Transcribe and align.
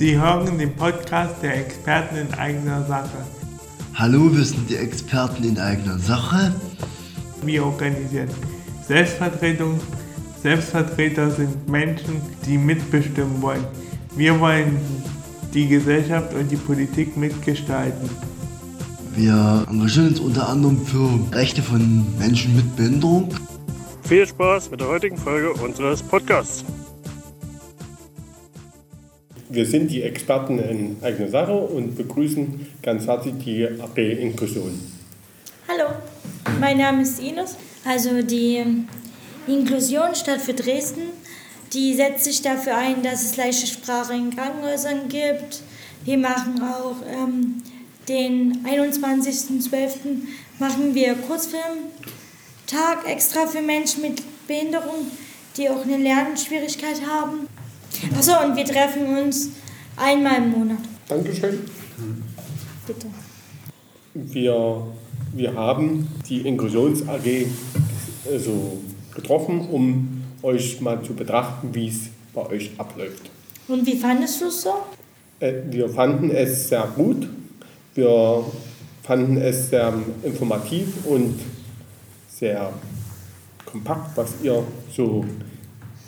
Sie 0.00 0.18
hören 0.18 0.56
den 0.56 0.74
Podcast 0.76 1.34
der 1.42 1.58
Experten 1.58 2.16
in 2.16 2.32
eigener 2.32 2.82
Sache. 2.86 3.18
Hallo, 3.92 4.34
wir 4.34 4.46
sind 4.46 4.70
die 4.70 4.76
Experten 4.76 5.44
in 5.44 5.58
eigener 5.58 5.98
Sache. 5.98 6.54
Wir 7.42 7.66
organisieren 7.66 8.30
Selbstvertretung. 8.88 9.78
Selbstvertreter 10.42 11.30
sind 11.30 11.68
Menschen, 11.68 12.22
die 12.46 12.56
mitbestimmen 12.56 13.42
wollen. 13.42 13.62
Wir 14.16 14.40
wollen 14.40 14.78
die 15.52 15.68
Gesellschaft 15.68 16.32
und 16.32 16.50
die 16.50 16.56
Politik 16.56 17.14
mitgestalten. 17.18 18.08
Wir 19.14 19.66
engagieren 19.68 20.08
uns 20.08 20.20
unter 20.20 20.48
anderem 20.48 20.78
für 20.86 21.10
Rechte 21.36 21.60
von 21.60 22.06
Menschen 22.18 22.56
mit 22.56 22.74
Behinderung. 22.74 23.34
Viel 24.04 24.26
Spaß 24.26 24.70
mit 24.70 24.80
der 24.80 24.88
heutigen 24.88 25.18
Folge 25.18 25.52
unseres 25.52 26.02
Podcasts. 26.02 26.64
Wir 29.52 29.66
sind 29.66 29.90
die 29.90 30.02
Experten 30.02 30.60
in 30.60 30.96
eigener 31.02 31.28
Sache 31.28 31.52
und 31.52 31.96
begrüßen 31.96 32.68
ganz 32.82 33.08
herzlich 33.08 33.34
die 33.44 33.66
AP 33.66 33.98
Inklusion. 33.98 34.80
Hallo, 35.66 35.90
mein 36.60 36.78
Name 36.78 37.02
ist 37.02 37.20
Ines. 37.20 37.56
Also 37.84 38.22
die 38.22 38.64
Inklusion 39.48 40.14
Stadt 40.14 40.40
für 40.40 40.54
Dresden, 40.54 41.02
die 41.72 41.94
setzt 41.94 42.26
sich 42.26 42.42
dafür 42.42 42.76
ein, 42.76 43.02
dass 43.02 43.24
es 43.24 43.36
leichte 43.36 43.66
Sprache 43.66 44.14
in 44.14 44.30
Krankenhäusern 44.30 45.08
gibt. 45.08 45.62
Wir 46.04 46.18
machen 46.18 46.62
auch 46.62 46.96
ähm, 47.12 47.60
den 48.08 48.64
21.12. 48.64 50.28
machen 50.60 50.94
wir 50.94 51.14
Kurzfilmtag 51.14 53.04
extra 53.04 53.48
für 53.48 53.62
Menschen 53.62 54.02
mit 54.02 54.22
Behinderung, 54.46 55.10
die 55.56 55.68
auch 55.68 55.84
eine 55.84 55.96
Lernschwierigkeit 55.96 57.04
haben. 57.04 57.48
Achso, 58.16 58.32
und 58.44 58.56
wir 58.56 58.64
treffen 58.64 59.06
uns 59.18 59.50
einmal 59.96 60.38
im 60.38 60.50
Monat. 60.50 60.78
Dankeschön. 61.08 61.58
Bitte. 62.86 63.06
Wir, 64.14 64.86
wir 65.32 65.54
haben 65.54 66.08
die 66.28 66.40
Inklusions 66.40 67.06
AG 67.08 67.46
also 68.30 68.78
getroffen, 69.14 69.68
um 69.68 70.22
euch 70.42 70.80
mal 70.80 71.02
zu 71.02 71.14
betrachten, 71.14 71.74
wie 71.74 71.88
es 71.88 72.08
bei 72.34 72.46
euch 72.46 72.70
abläuft. 72.78 73.30
Und 73.68 73.86
wie 73.86 73.96
fandest 73.96 74.40
du 74.40 74.46
es 74.46 74.62
so? 74.62 74.74
Äh, 75.40 75.52
Wir 75.70 75.88
fanden 75.88 76.30
es 76.30 76.68
sehr 76.68 76.86
gut. 76.96 77.28
Wir 77.94 78.44
fanden 79.02 79.36
es 79.36 79.70
sehr 79.70 79.92
informativ 80.22 81.04
und 81.06 81.38
sehr 82.28 82.72
kompakt, 83.64 84.16
was 84.16 84.34
ihr 84.42 84.64
so, 84.94 85.24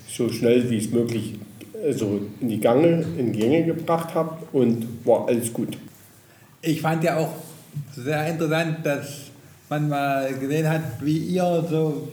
so 0.09 0.29
schnell 0.29 0.69
wie 0.71 0.79
es 0.79 0.91
möglich 0.91 1.35
äh, 1.83 1.93
so 1.93 2.21
in 2.41 2.49
die 2.49 2.61
Gange, 2.61 3.05
in 3.19 3.33
Gänge 3.33 3.65
gebracht 3.65 4.15
habt 4.15 4.55
und 4.55 4.87
war 5.05 5.27
alles 5.29 5.53
gut. 5.53 5.77
Ich 6.61 6.81
fand 6.81 7.03
ja 7.05 7.19
auch 7.19 7.35
sehr 7.97 8.27
interessant, 8.27 8.79
dass 8.85 9.31
man 9.69 9.89
mal 9.89 10.33
gesehen 10.35 10.69
hat, 10.69 10.83
wie 11.01 11.19
ihr 11.19 11.67
so, 11.69 12.09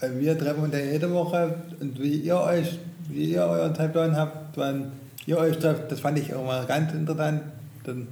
weil 0.00 0.20
wir 0.20 0.38
treffen 0.38 0.64
uns 0.64 0.74
ja 0.74 0.80
jede 0.80 1.12
Woche 1.12 1.54
und 1.80 2.00
wie 2.00 2.16
ihr 2.16 2.38
euch, 2.38 2.78
wie 3.08 3.32
ihr 3.32 3.44
euren 3.44 3.74
Zeitplan 3.74 4.16
habt, 4.16 4.56
wann 4.56 4.92
ihr 5.26 5.38
euch 5.38 5.58
trefft, 5.58 5.90
das 5.90 6.00
fand 6.00 6.18
ich 6.18 6.34
auch 6.34 6.44
mal 6.44 6.66
ganz 6.66 6.92
interessant. 6.92 7.42
Dann 7.84 8.08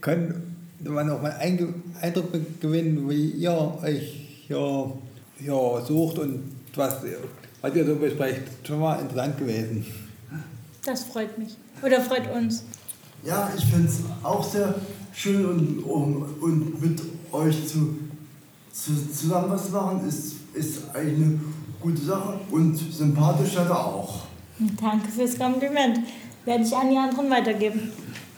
können 0.00 0.56
man 0.84 1.10
auch 1.10 1.20
mal 1.20 1.32
einen 1.32 1.82
Eindruck 2.00 2.32
gewinnen, 2.60 3.08
wie 3.08 3.30
ihr 3.30 3.78
euch 3.82 4.44
hier, 4.46 4.92
hier 5.38 5.82
sucht 5.86 6.18
und 6.18 6.42
was, 6.74 6.96
was 7.60 7.74
ihr 7.74 7.86
so 7.86 7.96
besprecht. 7.96 8.42
Schon 8.66 8.80
mal 8.80 9.00
interessant 9.00 9.38
gewesen. 9.38 9.86
Das 10.84 11.04
freut 11.04 11.36
mich. 11.38 11.56
Oder 11.82 12.00
freut 12.00 12.32
uns. 12.34 12.64
Ja, 13.24 13.50
ich 13.56 13.64
finde 13.64 13.88
es 13.88 13.98
auch 14.22 14.42
sehr 14.42 14.74
schön 15.12 15.44
und, 15.44 15.82
um, 15.84 16.34
und 16.40 16.80
mit 16.80 17.00
euch 17.32 17.68
zu, 17.68 17.98
zu, 18.72 18.92
zusammen 19.12 19.50
was 19.50 19.66
zu 19.66 19.72
machen, 19.72 20.08
ist, 20.08 20.36
ist 20.54 20.94
eigentlich 20.94 21.26
eine 21.26 21.40
gute 21.80 22.00
Sache 22.00 22.40
und 22.50 22.76
sympathisch 22.76 23.56
hat 23.56 23.68
er 23.68 23.86
auch. 23.86 24.24
Danke 24.80 25.10
fürs 25.10 25.38
Kompliment. 25.38 26.00
Werde 26.44 26.64
ich 26.64 26.74
an 26.74 26.90
die 26.90 26.96
anderen 26.96 27.30
weitergeben. 27.30 27.92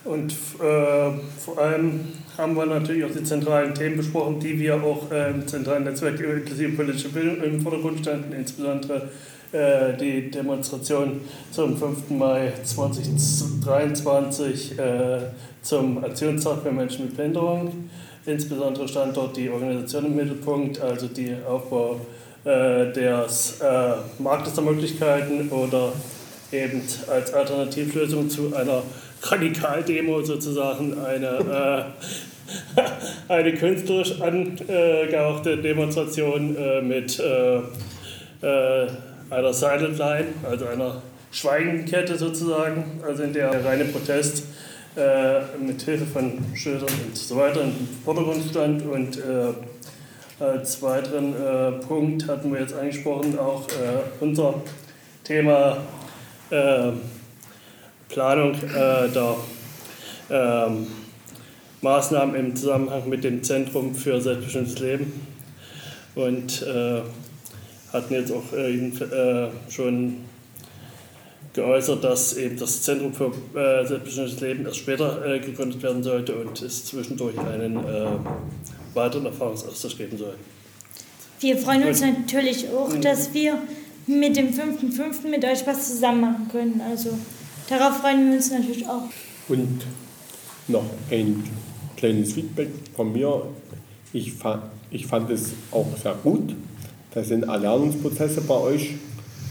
Und 0.05 0.33
äh, 0.33 1.11
vor 1.39 1.57
allem 1.57 2.01
haben 2.37 2.55
wir 2.55 2.65
natürlich 2.65 3.05
auch 3.05 3.11
die 3.11 3.23
zentralen 3.23 3.73
Themen 3.73 3.97
besprochen, 3.97 4.39
die 4.39 4.59
wir 4.59 4.83
auch 4.83 5.09
äh, 5.11 5.31
im 5.31 5.47
zentralen 5.47 5.85
Netzwerk 5.85 6.19
inklusive 6.19 6.73
politische 6.73 7.09
Bildung 7.09 7.43
im 7.43 7.61
Vordergrund 7.61 7.99
standen, 7.99 8.33
insbesondere 8.33 9.09
äh, 9.53 9.95
die 9.97 10.29
Demonstration 10.29 11.21
zum 11.51 11.77
5. 11.77 12.09
Mai 12.09 12.51
2023 12.63 14.77
äh, 14.77 15.19
zum 15.61 16.03
Aktionstag 16.03 16.63
für 16.63 16.71
Menschen 16.71 17.05
mit 17.05 17.15
Behinderung. 17.15 17.89
Insbesondere 18.25 18.87
stand 18.87 19.15
dort 19.15 19.37
die 19.37 19.49
Organisation 19.49 20.05
im 20.05 20.15
Mittelpunkt, 20.15 20.81
also 20.81 21.07
die 21.07 21.35
Aufbau 21.47 22.01
äh, 22.43 22.91
des 22.91 23.61
äh, 23.61 23.93
Marktes 24.19 24.55
der 24.55 24.63
Möglichkeiten 24.63 25.49
oder 25.49 25.93
eben 26.51 26.81
als 27.09 27.33
Alternativlösung 27.33 28.29
zu 28.29 28.53
einer 28.55 28.83
Radikaldemo 29.23 30.21
sozusagen 30.21 30.97
eine, 30.99 31.93
äh, 32.77 32.81
eine 33.33 33.53
künstlerisch 33.53 34.21
angehauchte 34.21 35.57
Demonstration 35.57 36.55
äh, 36.55 36.81
mit 36.81 37.19
äh, 37.19 37.57
äh, 38.41 38.87
einer 39.29 39.53
Silent 39.53 39.97
Line, 39.97 40.27
also 40.49 40.65
einer 40.67 41.01
Schweigenkette 41.31 42.17
sozusagen, 42.17 43.01
also 43.05 43.23
in 43.23 43.33
der 43.33 43.65
reine 43.65 43.85
Protest 43.85 44.43
äh, 44.95 45.41
mit 45.57 45.81
Hilfe 45.81 46.05
von 46.05 46.33
Schildern 46.53 46.89
und 47.05 47.17
so 47.17 47.35
weiter 47.37 47.61
im 47.61 47.73
Vordergrund 48.05 48.43
stand. 48.49 48.85
Und 48.85 49.17
äh, 49.17 49.53
als 50.39 50.81
weiteren 50.81 51.33
äh, 51.33 51.71
Punkt 51.85 52.27
hatten 52.27 52.51
wir 52.51 52.59
jetzt 52.59 52.75
angesprochen 52.75 53.39
auch 53.39 53.67
äh, 53.69 54.03
unser 54.19 54.61
Thema 55.23 55.77
äh, 56.49 56.91
Planung 58.13 58.53
äh, 58.53 59.09
der 59.09 59.35
ähm, 60.29 60.87
Maßnahmen 61.81 62.35
im 62.35 62.55
Zusammenhang 62.55 63.09
mit 63.09 63.23
dem 63.23 63.43
Zentrum 63.43 63.95
für 63.95 64.21
selbstbestimmtes 64.21 64.79
Leben 64.79 65.11
und 66.15 66.61
äh, 66.61 67.01
hatten 67.91 68.13
jetzt 68.13 68.31
auch 68.31 68.53
äh, 68.53 68.75
äh, 68.75 69.49
schon 69.69 70.17
geäußert, 71.53 72.03
dass 72.03 72.37
eben 72.37 72.57
das 72.57 72.83
Zentrum 72.83 73.13
für 73.13 73.31
äh, 73.59 73.85
selbstbestimmtes 73.85 74.39
Leben 74.41 74.65
erst 74.65 74.77
später 74.77 75.25
äh, 75.25 75.39
gegründet 75.39 75.81
werden 75.83 76.03
sollte 76.03 76.35
und 76.35 76.61
es 76.61 76.85
zwischendurch 76.85 77.37
einen 77.39 77.77
äh, 77.77 78.07
weiteren 78.93 79.25
Erfahrungsaustausch 79.25 79.97
geben 79.97 80.17
soll. 80.17 80.35
Wir 81.39 81.57
freuen 81.57 81.83
uns 81.83 82.01
natürlich 82.01 82.67
auch, 82.69 82.93
dass 83.01 83.33
wir 83.33 83.57
mit 84.07 84.37
dem 84.37 84.49
5.5. 84.49 85.27
mit 85.29 85.43
euch 85.43 85.65
was 85.65 85.89
zusammen 85.89 86.21
machen 86.21 86.47
können. 86.51 86.81
Also 86.89 87.17
darauf 87.69 87.97
freuen 87.97 88.29
wir 88.29 88.37
uns 88.37 88.51
natürlich 88.51 88.87
auch. 88.87 89.09
Und 89.47 89.85
noch 90.67 90.85
ein 91.11 91.43
kleines 91.97 92.33
Feedback 92.33 92.69
von 92.95 93.11
mir. 93.11 93.43
Ich 94.13 94.33
fand, 94.33 94.63
ich 94.91 95.07
fand 95.07 95.29
es 95.29 95.51
auch 95.71 95.87
sehr 96.01 96.15
gut. 96.23 96.55
Da 97.13 97.23
sind 97.23 97.43
Erlernungsprozesse 97.43 98.41
bei 98.41 98.55
euch 98.55 98.95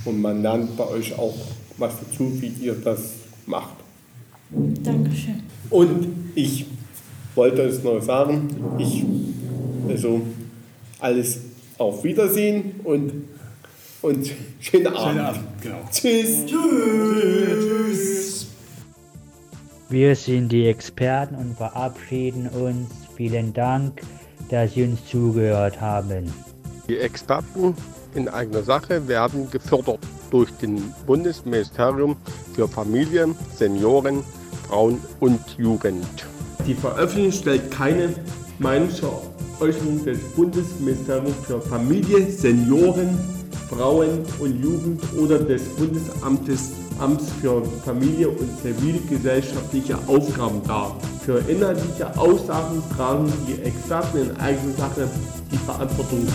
und 0.04 0.20
man 0.20 0.42
lernt 0.42 0.76
bei 0.76 0.86
euch 0.86 1.16
auch 1.18 1.34
was 1.78 1.94
dazu, 2.00 2.40
wie 2.40 2.48
ihr 2.48 2.74
das 2.74 3.12
macht. 3.46 3.74
Dankeschön. 4.50 5.42
Und 5.70 6.08
ich 6.34 6.66
wollte 7.34 7.62
es 7.62 7.82
noch 7.82 8.00
sagen, 8.00 8.48
ich, 8.78 9.04
also 9.88 10.22
alles 11.00 11.38
auf 11.78 12.04
Wiedersehen 12.04 12.74
und, 12.84 13.12
und 14.02 14.30
schönen 14.60 14.88
Abend. 14.88 15.00
Schönen 15.00 15.18
Abend, 15.20 15.44
genau. 15.62 15.88
Tschüss. 15.90 16.44
Wir 19.92 20.16
sind 20.16 20.50
die 20.52 20.68
Experten 20.68 21.34
und 21.34 21.54
verabschieden 21.54 22.48
uns. 22.48 22.88
Vielen 23.14 23.52
Dank, 23.52 24.00
dass 24.48 24.72
Sie 24.72 24.84
uns 24.84 25.04
zugehört 25.04 25.82
haben. 25.82 26.32
Die 26.88 26.96
Experten 26.96 27.74
in 28.14 28.26
eigener 28.26 28.62
Sache 28.62 29.06
werden 29.06 29.50
gefördert 29.50 29.98
durch 30.30 30.50
den 30.52 30.82
Bundesministerium 31.06 32.16
für 32.54 32.66
Familie, 32.66 33.34
Senioren, 33.54 34.24
Frauen 34.66 34.98
und 35.20 35.42
Jugend. 35.58 36.06
Die 36.66 36.72
Veröffentlichung 36.72 37.32
stellt 37.42 37.70
keine 37.70 38.14
Meinungsäußerung 38.60 40.06
des 40.06 40.20
Bundesministeriums 40.34 41.36
für 41.46 41.60
Familie, 41.60 42.30
Senioren, 42.30 43.18
Frauen 43.68 44.24
und 44.38 44.58
Jugend 44.58 45.02
oder 45.18 45.38
des 45.38 45.64
Bundesamtes 45.76 46.81
Amts 47.02 47.24
für 47.40 47.64
Familie 47.84 48.28
und 48.28 48.48
zivilgesellschaftliche 48.62 49.98
Aufgaben 50.06 50.62
dar. 50.68 50.96
Für 51.24 51.38
inhaltliche 51.48 52.16
Aussagen 52.16 52.80
tragen 52.96 53.32
die 53.48 53.60
Experten 53.60 54.18
in 54.18 54.36
eigener 54.36 54.74
Sache 54.76 55.08
die 55.50 55.58
Verantwortung. 55.58 56.28